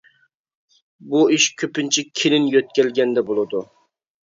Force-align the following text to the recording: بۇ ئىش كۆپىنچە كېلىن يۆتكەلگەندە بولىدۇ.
بۇ 1.11 1.21
ئىش 1.35 1.45
كۆپىنچە 1.63 2.05
كېلىن 2.23 2.51
يۆتكەلگەندە 2.55 3.27
بولىدۇ. 3.31 3.65